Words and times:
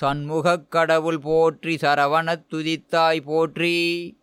சண்முகக் 0.00 0.68
கடவுள் 0.68 1.18
போற்றி 1.18 1.74
சரவணத் 1.74 2.44
துதித்தாய் 2.50 3.20
போற்றி. 3.20 4.16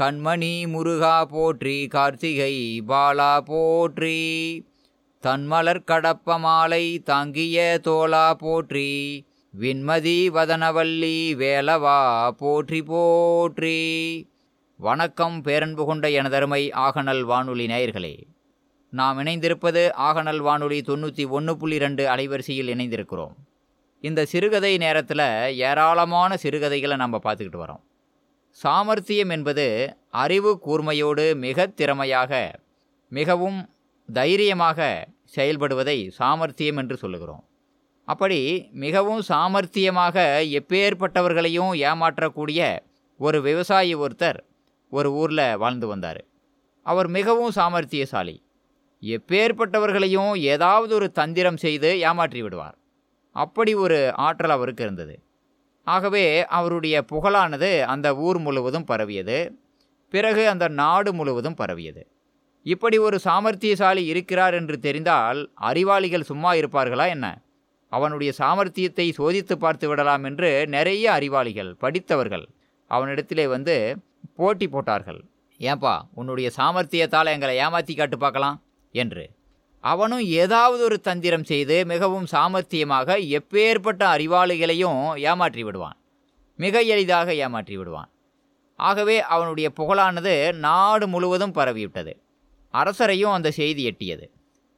கண்மணி 0.00 0.68
முருகா 0.68 1.24
போற்றி 1.24 1.86
கார்த்திகை 1.86 2.82
பாலா 2.88 3.40
போற்றி. 3.40 4.22
தன்மலர் 5.22 5.82
கடப்ப 5.86 6.38
மாலை 6.38 6.98
தாங்கிய 6.98 7.80
தோலா 7.84 8.34
போற்றி. 8.34 9.24
விண்மதி 9.60 10.30
வதனவல்லி 10.30 11.34
வேலவா 11.34 12.30
போற்றி 12.30 12.82
போற்றி. 12.82 13.82
வணக்கம் 14.76 15.42
பேரன்பு 15.42 15.84
கொண்ட 15.84 16.08
எனதருமை 16.08 16.72
ஆகநல் 16.72 17.22
வானொலி 17.22 17.66
நேயர்களே. 17.66 18.22
நாம் 18.90 19.18
இணைந்திருப்பது 19.18 19.92
ஆகநல் 19.92 20.40
வானொலி 20.40 20.80
தொண்ணூற்றி 20.80 21.28
ஒன்று 21.28 21.56
புள்ளி 21.56 21.78
ரெண்டு 21.78 22.08
அலைவரிசையில் 22.08 22.68
இணைந்திருக்கிறோம். 22.68 23.34
இந்த 24.06 24.20
சிறுகதை 24.30 24.70
நேரத்தில் 24.76 25.22
ஏராளமான 25.68 26.36
சிறுகதைகளை 26.36 26.96
நம்ம 27.02 27.16
பார்த்துக்கிட்டு 27.24 27.60
வரோம். 27.62 27.82
சாமர்த்தியம் 28.58 29.28
என்பது 29.28 29.64
அறிவு 30.22 30.50
கூர்மையோடு 30.66 31.24
மிக 31.44 31.66
திறமையாக 31.66 32.32
மிகவும் 33.12 33.58
தைரியமாக 34.08 34.88
செயல்படுவதை 35.36 35.96
சாமர்த்தியம் 36.18 36.76
என்று 36.76 36.96
சொல்லுகிறோம். 36.96 37.42
அப்படி 38.08 38.40
மிகவும் 38.84 39.22
சாமர்த்தியமாக 39.28 40.26
எப்பேற்பட்டவர்களையும் 40.58 41.72
ஏமாற்றக்கூடிய 41.88 42.60
ஒரு 43.20 43.40
விவசாயி 43.42 43.96
ஒருத்தர் 43.96 44.40
ஒரு 44.92 45.10
ஊரில் 45.12 45.46
வாழ்ந்து 45.56 45.86
வந்தார். 45.86 46.22
அவர் 46.86 47.08
மிகவும் 47.18 47.52
சாமர்த்தியசாலி. 47.56 48.38
எப்பேற்பட்டவர்களையும் 49.02 50.32
ஏதாவது 50.54 50.94
ஒரு 50.94 51.10
தந்திரம் 51.20 51.62
செய்து 51.66 51.90
ஏமாற்றி 52.08 52.42
விடுவார். 52.42 52.78
அப்படி 53.34 53.74
ஒரு 53.74 54.14
ஆற்றல் 54.14 54.50
அவருக்கு 54.50 54.82
இருந்தது. 54.82 55.22
ஆகவே 55.86 56.46
அவருடைய 56.46 57.04
புகழானது 57.12 57.82
அந்த 57.82 58.16
ஊர் 58.16 58.38
முழுவதும் 58.38 58.84
பரவியது. 58.84 59.38
பிறகு 60.10 60.48
அந்த 60.48 60.68
நாடு 60.68 61.12
முழுவதும் 61.12 61.54
பரவியது. 61.54 62.06
இப்படி 62.62 62.98
ஒரு 62.98 63.18
சாமர்த்தியசாலி 63.24 64.04
இருக்கிறார் 64.04 64.54
என்று 64.54 64.78
தெரிந்தால் 64.78 65.50
அறிவாளிகள் 65.54 66.22
சும்மா 66.22 66.52
இருப்பார்களா 66.52 67.06
என்ன? 67.08 67.26
அவனுடைய 67.88 68.32
சாமர்த்தியத்தை 68.38 69.12
சோதித்து 69.18 69.52
பார்த்து 69.52 69.88
விடலாம் 69.88 70.24
என்று 70.24 70.66
நிறைய 70.66 71.12
அறிவாளிகள் 71.12 71.74
படித்தவர்கள் 71.74 72.46
அவனிடத்திலே 72.90 73.48
வந்து 73.48 73.96
போட்டி 74.36 74.68
போட்டார்கள். 74.68 75.20
ஏன்பா 75.60 75.94
உன்னுடைய 76.14 76.50
சாமர்த்தியத்தால் 76.56 77.32
எங்களை 77.34 77.56
ஏமாற்றி 77.56 77.94
காட்டு 77.94 78.18
பார்க்கலாம்? 78.18 78.62
என்று. 78.94 79.33
அவனும் 79.84 80.24
ஏதாவது 80.42 80.82
ஒரு 80.84 81.00
தந்திரம் 81.00 81.44
செய்து 81.44 81.76
மிகவும் 81.86 82.26
சாமர்த்தியமாக 82.32 83.16
எப்பேற்பட்ட 83.38 84.02
அறிவாளிகளையும் 84.16 85.00
ஏமாற்றி 85.30 85.62
விடுவான். 85.64 85.98
மிக 86.58 86.82
எளிதாக 86.82 87.34
ஏமாற்றி 87.34 87.76
விடுவான். 87.76 88.10
ஆகவே 88.78 89.16
அவனுடைய 89.34 89.68
புகழானது 89.78 90.34
நாடு 90.66 91.06
முழுவதும் 91.08 91.54
பரவிவிட்டது. 91.54 92.12
அரசரையும் 92.74 93.32
அந்த 93.32 93.50
செய்தி 93.50 93.82
எட்டியது. 93.90 94.26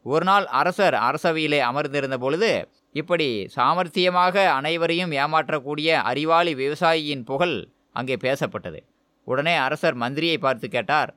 ஒரு 0.07 0.25
நாள் 0.25 0.47
அரசர் 0.61 0.97
அரசவையிலே 1.09 1.61
அமர்ந்திருந்த 1.61 2.19
பொழுது 2.19 2.51
இப்படி 2.93 3.29
சாமர்த்தியமாக 3.57 4.45
அனைவரையும் 4.59 5.13
ஏமாற்றக்கூடிய 5.23 5.89
அறிவாளி 6.11 6.55
விவசாயியின் 6.55 7.25
புகழ் 7.25 7.57
அங்கே 7.93 8.17
பேசப்பட்டது. 8.17 8.81
உடனே 9.29 9.55
அரசர் 9.67 9.97
மந்திரியை 9.97 10.39
பார்த்து 10.39 10.69
கேட்டார் 10.69 11.13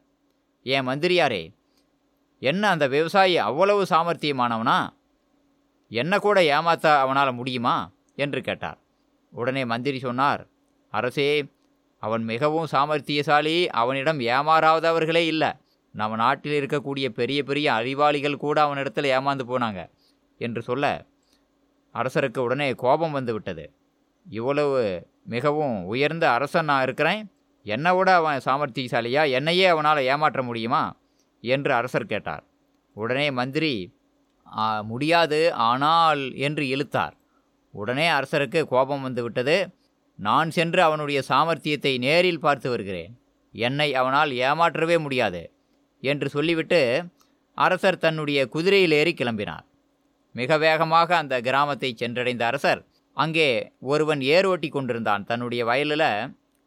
ஏன் 0.65 0.87
மந்திரியாரே 0.87 1.43
என்ன 2.39 2.69
அந்த 2.69 2.87
விவசாயி 2.87 3.37
அவ்வளவு 3.37 3.83
சாமர்த்தியமானவனா? 3.83 4.89
என்ன 5.89 6.19
கூட 6.19 6.41
ஏமாத்த 6.41 6.99
அவனால் 6.99 7.33
முடியுமா? 7.33 7.91
என்று 8.15 8.41
கேட்டார். 8.41 8.77
உடனே 9.31 9.65
மந்திரி 9.65 9.99
சொன்னார் 9.99 10.47
அரசே 10.89 11.45
அவன் 11.99 12.23
மிகவும் 12.23 12.67
சாமர்த்தியசாலி 12.71 13.67
அவனிடம் 13.67 14.19
ஏமாறாதவர்களே 14.19 15.25
இல்லை. 15.25 15.51
நம்ம 15.91 16.15
நாட்டில் 16.15 16.65
இருக்கக்கூடிய 16.65 17.09
பெரிய 17.09 17.43
பெரிய 17.43 17.73
அறிவாளிகள் 17.73 18.37
கூட 18.37 18.61
அவனிடத்தில் 18.61 19.03
ஏமாந்து 19.03 19.41
போனாங்க 19.47 19.89
என்று 20.37 20.61
சொல்ல 20.61 21.05
அரசருக்கு 21.93 22.37
உடனே 22.37 22.73
கோபம் 22.73 23.11
வந்து 23.11 23.33
விட்டது. 23.33 23.73
இவ்வளவு 24.29 25.07
மிகவும் 25.25 25.85
உயர்ந்த 25.85 26.31
அரசன் 26.31 26.65
நான் 26.65 26.83
இருக்கிறேன். 26.83 27.31
என்னை 27.63 27.95
விட 27.95 28.15
அவன் 28.15 28.41
சாமர்த்தியசாலியா? 28.45 29.31
என்னையே 29.31 29.65
அவனால் 29.65 30.01
ஏமாற்ற 30.01 30.43
முடியுமா? 30.43 30.95
என்று 31.43 31.71
அரசர் 31.79 32.11
கேட்டார். 32.13 32.43
உடனே 32.95 33.27
மந்திரி 33.39 33.73
முடியாது 34.91 35.39
ஆனால் 35.69 36.21
என்று 36.47 36.63
இழுத்தார். 36.73 37.15
உடனே 37.73 38.07
அரசருக்கு 38.17 38.61
கோபம் 38.71 39.05
வந்துவிட்டது 39.07 39.57
நான் 40.19 40.49
சென்று 40.57 40.81
அவனுடைய 40.87 41.19
சாமர்த்தியத்தை 41.29 41.93
நேரில் 42.05 42.43
பார்த்து 42.45 42.67
வருகிறேன். 42.73 43.13
என்னை 43.53 43.89
அவனால் 43.99 44.31
ஏமாற்றவே 44.47 44.97
முடியாது 45.05 45.41
என்று 46.03 46.27
சொல்லிவிட்டு 46.35 46.81
அரசர் 47.57 48.03
தன்னுடைய 48.05 48.39
குதிரையில் 48.55 48.95
ஏறி 48.99 49.13
கிளம்பினார். 49.13 49.65
மிக 50.35 50.57
வேகமாக 50.65 51.09
அந்த 51.21 51.35
கிராமத்தை 51.47 51.89
சென்றடைந்த 52.01 52.43
அரசர் 52.49 52.81
அங்கே 53.17 53.47
ஒருவன் 53.93 54.21
ஏர் 54.35 54.47
ஓட்டி 54.51 54.69
கொண்டிருந்தான். 54.69 55.23
தன்னுடைய 55.29 55.61
வயலில் 55.69 56.09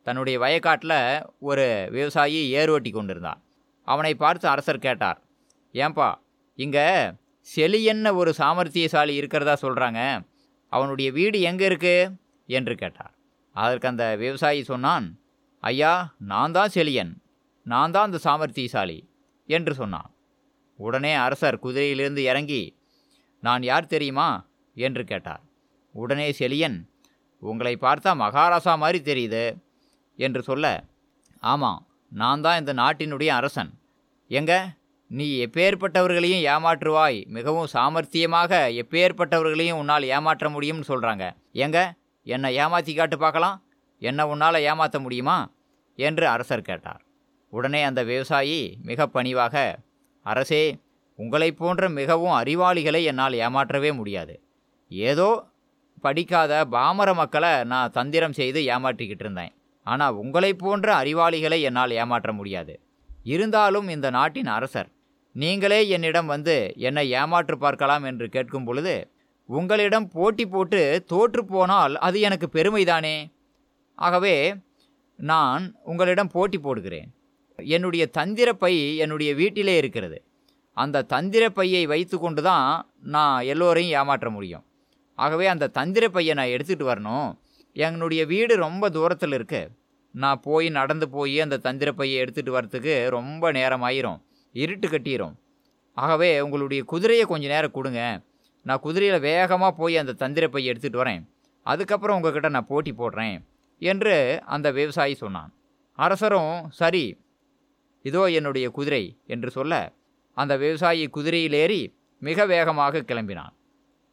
தன்னுடைய 0.06 0.36
வயக்காட்டில் 0.44 0.98
ஒரு 1.50 1.66
விவசாயி 1.96 2.40
ஏர் 2.60 2.70
ஓட்டி 2.74 2.90
கொண்டிருந்தான். 2.92 3.40
அவனை 3.82 4.14
பார்த்து 4.14 4.48
அரசர் 4.48 4.78
கேட்டார் 4.78 5.20
ஏன்பா 5.74 6.14
இங்கே 6.54 7.12
செலியன்ன 7.56 8.14
ஒரு 8.14 8.34
சாமர்த்தியசாலி 8.38 9.08
இருக்கிறதா 9.08 9.54
சொல்கிறாங்க 9.62 10.26
அவனுடைய 10.68 11.12
வீடு 11.12 11.40
எங்கே 11.40 11.64
இருக்கு? 11.64 12.16
என்று 12.46 12.74
கேட்டார். 12.76 13.14
அதற்கு 13.50 13.88
அந்த 13.88 14.16
விவசாயி 14.16 14.62
சொன்னான் 14.62 15.20
ஐயா 15.60 16.14
நான் 16.18 16.52
தான் 16.52 16.68
செலியன் 16.74 17.12
நான் 17.66 17.90
தான் 17.90 18.12
அந்த 18.12 18.18
சாமர்த்தியசாலி 18.24 18.98
என்று 19.46 19.74
சொன்னான். 19.74 20.10
உடனே 20.78 21.14
அரசர் 21.14 21.58
குதிரையிலிருந்து 21.62 22.18
இறங்கி 22.18 22.76
நான் 23.40 23.62
யார் 23.62 23.86
தெரியுமா? 23.86 24.48
என்று 24.76 25.04
கேட்டார். 25.04 25.42
உடனே 25.94 26.30
செலியன் 26.30 26.78
உங்களை 27.38 27.76
பார்த்தா 27.76 28.10
மகாராசா 28.18 28.78
மாதிரி 28.78 29.12
தெரியுது 29.12 29.44
என்று 30.16 30.42
சொல்ல 30.42 30.84
ஆமாம் 31.40 31.80
நான் 32.14 32.40
தான் 32.40 32.58
இந்த 32.58 32.72
நாட்டினுடைய 32.74 33.26
அரசன். 33.26 33.70
எங்க? 34.28 34.74
நீ 35.06 35.44
எப்பேற்பட்டவர்களையும் 35.44 36.44
ஏமாற்றுவாய் 36.44 37.26
மிகவும் 37.26 37.66
சாமர்த்தியமாக 37.72 38.50
எப்பேற்பட்டவர்களையும் 38.82 39.72
உன்னால் 39.72 40.02
ஏமாற்ற 40.02 40.48
முடியும்னு 40.48 40.88
சொல்கிறாங்க 40.88 41.24
எங்க? 41.52 41.94
என்னை 42.22 42.54
ஏமாற்றி 42.54 42.94
காட்டு 42.94 43.18
பார்க்கலாம்? 43.18 43.62
என்னை 43.98 44.24
உன்னால் 44.24 44.54
ஏமாற்ற 44.54 44.98
முடியுமா? 44.98 45.50
என்று 45.94 46.28
அரசர் 46.28 46.62
கேட்டார். 46.62 47.02
உடனே 47.48 47.82
அந்த 47.82 48.02
விவசாயி 48.02 48.78
மிக 48.82 49.06
பணிவாக 49.06 49.78
அரசே 50.26 50.78
உங்களைப் 51.18 51.58
போன்ற 51.58 51.88
மிகவும் 51.88 52.38
அறிவாளிகளை 52.38 53.02
என்னால் 53.02 53.32
ஏமாற்றவே 53.32 53.94
முடியாது. 53.94 54.42
ஏதோ 54.88 55.46
படிக்காத 56.00 56.64
பாமர 56.64 57.14
மக்களை 57.14 57.64
நான் 57.64 57.90
தந்திரம் 57.90 58.32
செய்து 58.32 58.60
ஏமாற்றிக்கிட்டு 58.60 59.24
இருந்தேன். 59.26 59.52
ஆனால் 59.86 60.14
உங்களைப் 60.14 60.58
போன்ற 60.58 60.88
அறிவாளிகளை 61.02 61.60
என்னால் 61.60 61.90
ஏமாற்ற 61.90 62.32
முடியாது. 62.32 62.74
இருந்தாலும் 63.22 63.88
இந்த 63.88 64.10
நாட்டின் 64.10 64.46
அரசர் 64.46 64.90
நீங்களே 65.34 65.88
என்னிடம் 65.88 66.26
வந்து 66.26 66.72
என்னை 66.76 67.10
ஏமாற்று 67.10 67.58
பார்க்கலாம் 67.58 68.02
என்று 68.02 68.28
கேட்கும் 68.28 68.64
பொழுது 68.64 68.94
உங்களிடம் 69.48 70.08
போட்டி 70.08 70.46
போட்டு 70.46 70.80
தோற்று 71.06 71.42
போனால் 71.44 71.94
அது 71.98 72.20
எனக்கு 72.20 72.48
பெருமைதானே? 72.52 73.16
ஆகவே 73.98 74.54
நான் 75.16 75.64
உங்களிடம் 75.82 76.30
போட்டி 76.30 76.58
போடுகிறேன். 76.58 77.08
என்னுடைய 77.58 78.06
தந்திர 78.06 78.52
பை 78.52 78.74
என்னுடைய 78.96 79.34
வீட்டிலே 79.34 79.76
இருக்கிறது. 79.76 80.18
அந்த 80.76 81.02
தந்திர 81.02 81.44
பையை 81.50 81.86
வைத்து 81.86 82.18
கொண்டு 82.18 82.42
தான் 82.42 82.68
நான் 83.14 83.42
எல்லோரையும் 83.42 84.00
ஏமாற்ற 84.00 84.30
முடியும். 84.30 84.64
ஆகவே 85.18 85.46
அந்த 85.46 85.70
தந்திர 85.78 86.08
பையை 86.08 86.34
நான் 86.34 86.54
எடுத்துகிட்டு 86.56 86.86
வரணும். 86.92 87.28
என்னுடைய 87.76 88.22
வீடு 88.24 88.56
ரொம்ப 88.56 88.90
தூரத்தில் 88.90 89.30
இருக்குது 89.30 89.70
நான் 90.14 90.42
போய் 90.46 90.68
நடந்து 90.78 91.06
போய் 91.08 91.36
அந்த 91.40 91.60
தந்திர 91.66 91.90
பையை 91.98 92.16
எடுத்துகிட்டு 92.22 92.56
வரத்துக்கு 92.56 92.94
ரொம்ப 93.16 93.52
நேரம் 93.58 93.84
ஆயிரும் 93.88 94.20
இருட்டு 94.54 94.88
கட்டிடும் 94.88 95.36
ஆகவே 95.96 96.40
உங்களுடைய 96.40 96.82
குதிரையை 96.92 97.24
கொஞ்சம் 97.26 97.52
நேரம் 97.54 97.76
கொடுங்க. 97.76 98.02
நான் 98.66 98.82
குதிரையில் 98.86 99.24
வேகமாக 99.28 99.72
போய் 99.80 99.96
அந்த 99.96 100.12
தந்திர 100.12 100.44
பையை 100.48 100.68
எடுத்துகிட்டு 100.72 101.02
வரேன். 101.02 101.22
அதுக்கப்புறம் 101.66 102.16
உங்ககிட்ட 102.18 102.48
நான் 102.48 102.70
போட்டி 102.70 102.92
போடுறேன் 102.92 103.36
என்று 103.82 104.16
அந்த 104.54 104.68
விவசாயி 104.70 105.14
சொன்னான். 105.14 105.50
அரசரும் 105.98 106.54
சரி 106.80 107.04
இதோ 108.04 108.22
என்னுடைய 108.38 108.66
குதிரை 108.70 109.04
என்று 109.26 109.50
சொல்ல 109.50 109.74
அந்த 110.36 110.52
விவசாயி 110.56 111.04
குதிரையில் 111.16 111.56
ஏறி 111.62 111.82
மிக 112.18 112.46
வேகமாக 112.46 113.04
கிளம்பினான். 113.08 113.54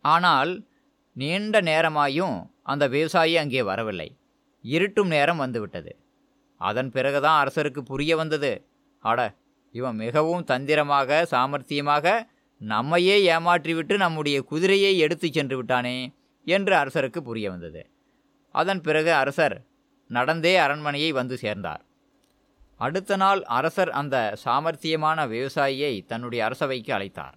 ஆனால் 0.05 0.51
நீண்ட 1.15 1.61
நேரமாயும் 1.61 2.37
அந்த 2.63 2.87
விவசாயி 2.87 3.35
அங்கே 3.37 3.61
வரவில்லை. 3.61 4.09
இருட்டும் 4.61 5.07
நேரம் 5.07 5.37
வந்துவிட்டது. 5.37 5.97
அதன் 6.57 6.91
பிறகுதான் 6.91 7.47
அரசருக்கு 7.47 7.79
புரிய 7.79 8.15
வந்தது. 8.15 8.65
அட 8.99 9.35
இவன் 9.71 9.95
மிகவும் 9.95 10.43
தந்திரமாக 10.43 11.27
சாமர்த்தியமாக 11.31 12.27
நம்மையே 12.57 13.35
ஏமாற்றிவிட்டு 13.35 13.97
நம்முடைய 13.97 14.41
குதிரையை 14.41 14.97
எடுத்து 14.97 15.27
சென்று 15.31 15.57
விட்டானே 15.57 16.13
என்று 16.43 16.75
அரசருக்கு 16.75 17.17
புரிய 17.17 17.49
வந்தது. 17.49 17.89
அதன் 18.51 18.81
பிறகு 18.81 19.13
அரசர் 19.13 19.65
நடந்தே 20.07 20.57
அரண்மனையை 20.57 21.11
வந்து 21.11 21.37
சேர்ந்தார். 21.37 21.83
அடுத்த 22.75 23.15
நாள் 23.15 23.43
அரசர் 23.43 23.89
அந்த 23.89 24.35
சாமர்த்தியமான 24.45 25.27
விவசாயியை 25.27 26.05
தன்னுடைய 26.05 26.45
அரசவைக்கு 26.45 26.93
அழைத்தார். 26.93 27.35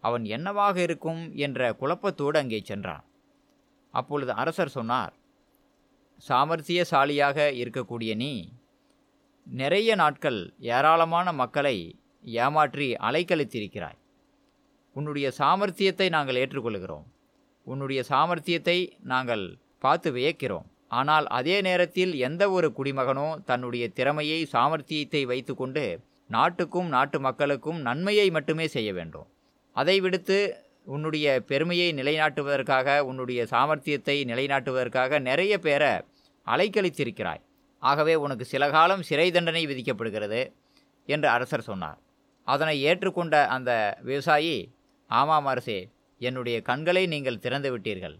அவன் 0.00 0.24
என்னவாக 0.24 0.82
இருக்கும் 0.82 1.32
என்ற 1.36 1.76
குழப்பத்தோடு 1.80 2.36
அங்கே 2.36 2.60
சென்றான். 2.60 3.04
அப்பொழுது 3.90 4.32
அரசர் 4.32 4.68
சொன்னார் 4.68 5.12
சாமர்த்தியசாலியாக 6.28 7.38
இருக்கக்கூடிய 7.62 8.12
நீ 8.16 8.32
நிறைய 9.46 9.94
நாட்கள் 9.94 10.40
ஏராளமான 10.74 11.32
மக்களை 11.32 11.76
ஏமாற்றி 12.24 12.88
அலைக்கழித்திருக்கிறாய். 13.08 13.98
உன்னுடைய 14.96 15.26
சாமர்த்தியத்தை 15.38 16.06
நாங்கள் 16.10 16.38
ஏற்றுக்கொள்கிறோம். 16.42 17.06
உன்னுடைய 17.66 18.00
சாமர்த்தியத்தை 18.10 18.78
நாங்கள் 19.12 19.44
பார்த்து 19.78 20.10
வியக்கிறோம். 20.12 20.66
ஆனால் 20.88 21.26
அதே 21.38 21.56
நேரத்தில் 21.60 22.12
எந்த 22.28 22.42
ஒரு 22.50 22.68
குடிமகனோ 22.76 23.28
தன்னுடைய 23.44 23.84
திறமையை 23.88 24.40
சாமர்த்தியத்தை 24.52 25.22
வைத்துக்கொண்டு 25.26 25.84
நாட்டுக்கும் 26.30 26.88
நாட்டு 26.88 27.18
மக்களுக்கும் 27.20 27.80
நன்மையை 27.80 28.26
மட்டுமே 28.30 28.66
செய்ய 28.66 28.90
வேண்டும். 28.92 29.28
அதை 29.76 29.96
விடுத்து 30.00 30.38
உன்னுடைய 30.86 31.26
பெருமையை 31.50 31.88
நிலைநாட்டுவதற்காக 31.92 32.98
உன்னுடைய 33.10 33.40
சாமர்த்தியத்தை 33.50 34.16
நிலைநாட்டுவதற்காக 34.30 35.20
நிறைய 35.20 35.54
பேரை 35.58 35.92
அலைக்கழித்திருக்கிறாய். 36.46 37.40
ஆகவே 37.78 38.14
உனக்கு 38.14 38.44
சில 38.44 38.70
காலம் 38.70 39.02
சிறை 39.02 39.30
தண்டனை 39.30 39.66
விதிக்கப்படுகிறது 39.66 40.52
என்று 41.06 41.28
அரசர் 41.28 41.62
சொன்னார். 41.62 41.98
அதனை 42.44 42.84
ஏற்றுக்கொண்ட 42.84 43.46
அந்த 43.46 43.98
விவசாயி 44.00 44.74
ஆமாம் 45.08 45.46
அரசே 45.46 45.88
என்னுடைய 46.18 46.60
கண்களை 46.60 47.06
நீங்கள் 47.06 47.38
திறந்து 47.38 47.78
விட்டீர்கள். 47.78 48.18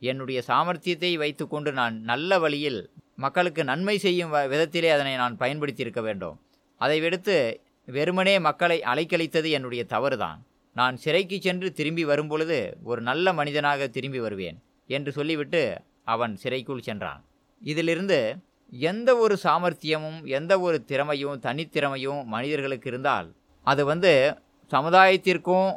என்னுடைய 0.00 0.42
சாமர்த்தியத்தை 0.46 1.14
வைத்துக்கொண்டு 1.14 1.72
நான் 1.72 2.00
நல்ல 2.00 2.38
வழியில் 2.38 2.90
மக்களுக்கு 3.16 3.64
நன்மை 3.64 3.98
செய்யும் 3.98 4.32
வ- 4.32 4.48
விதத்திலே 4.48 4.90
அதனை 4.90 5.14
நான் 5.14 5.36
பயன்படுத்தியிருக்க 5.36 6.00
வேண்டும். 6.00 6.40
அதை 6.76 7.00
விடுத்து 7.00 7.60
வெறுமனே 7.86 8.38
மக்களை 8.38 8.80
அலைக்கழித்தது 8.80 9.50
என்னுடைய 9.50 9.84
தவறுதான். 9.84 10.46
நான் 10.74 10.96
சிறைக்கு 10.96 11.40
சென்று 11.40 11.72
திரும்பி 11.72 12.04
வரும்பொழுது 12.04 12.76
ஒரு 12.82 13.00
நல்ல 13.00 13.32
மனிதனாக 13.32 13.86
திரும்பி 13.86 14.20
வருவேன் 14.20 14.62
என்று 14.86 15.12
சொல்லிவிட்டு 15.12 15.80
அவன் 16.04 16.36
சிறைக்குள் 16.36 16.80
சென்றான். 16.80 17.24
இதிலிருந்து 17.62 18.36
எந்த 18.70 19.16
ஒரு 19.16 19.38
சாமர்த்தியமும் 19.42 20.24
எந்த 20.24 20.60
ஒரு 20.60 20.84
திறமையும் 20.84 21.40
தனித்திறமையும் 21.40 22.24
மனிதர்களுக்கு 22.24 22.90
இருந்தால் 22.90 23.34
அது 23.62 23.84
வந்து 23.84 24.36
சமுதாயத்திற்கும் 24.70 25.70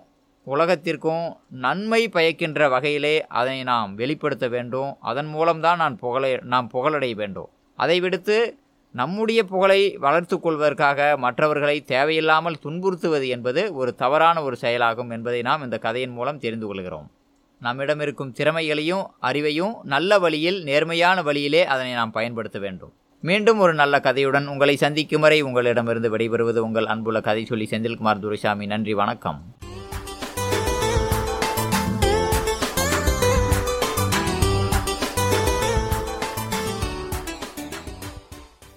உலகத்திற்கும் 0.48 1.38
நன்மை 1.50 2.10
பயக்கின்ற 2.10 2.70
வகையிலே 2.70 3.28
அதனை 3.28 3.64
நாம் 3.64 3.96
வெளிப்படுத்த 3.96 4.48
வேண்டும். 4.48 4.98
அதன் 5.00 5.26
மூலம்தான் 5.26 5.78
நான் 5.78 5.98
புகழை 5.98 6.40
நாம் 6.44 6.70
புகழடைய 6.70 7.16
வேண்டும். 7.16 7.50
அதை 7.76 8.00
விடுத்து 8.00 8.58
நம்முடைய 8.92 9.44
புகழை 9.44 9.98
வளர்த்து 9.98 10.40
கொள்வதற்காக 10.40 11.18
மற்றவர்களை 11.18 11.82
தேவையில்லாமல் 11.82 12.58
துன்புறுத்துவது 12.64 13.28
என்பது 13.28 13.74
ஒரு 13.74 13.96
தவறான 13.96 14.44
ஒரு 14.44 14.56
செயலாகும் 14.56 15.10
என்பதை 15.10 15.42
நாம் 15.42 15.64
இந்த 15.64 15.78
கதையின் 15.78 16.12
மூலம் 16.12 16.40
தெரிந்து 16.40 16.68
கொள்கிறோம். 16.68 17.12
நம்மிடம் 17.62 18.00
இருக்கும் 18.00 18.34
திறமைகளையும் 18.38 19.04
அறிவையும் 19.22 19.74
நல்ல 19.84 20.20
வழியில் 20.20 20.64
நேர்மையான 20.64 21.22
வழியிலே 21.22 21.66
அதனை 21.66 21.92
நாம் 21.92 22.12
பயன்படுத்த 22.12 22.60
வேண்டும். 22.60 22.94
மீண்டும் 23.22 23.60
ஒரு 23.60 23.74
நல்ல 23.74 24.00
கதையுடன் 24.00 24.48
உங்களை 24.48 24.76
சந்திக்கும் 24.76 25.22
வரை 25.22 25.42
உங்களிடமிருந்து 25.42 26.18
விடைபெறுவது 26.18 26.58
உங்கள் 26.58 26.86
அன்புள்ள 26.86 27.22
கதை 27.22 27.46
சொல்லி 27.46 27.68
செந்தில்குமார் 27.70 28.20
துரைசாமி. 28.20 28.66
நன்றி 28.66 28.94
வணக்கம். 28.94 29.61